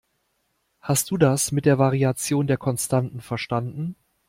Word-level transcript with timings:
Hast 0.79 1.11
du 1.11 1.17
das 1.17 1.51
mit 1.51 1.67
der 1.67 1.77
Variation 1.77 2.47
der 2.47 2.57
Konstanten 2.57 3.21
verstanden? 3.21 3.95